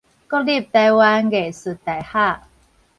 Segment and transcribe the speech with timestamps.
[0.03, 0.15] 國立臺灣
[1.27, 2.43] 藝術大學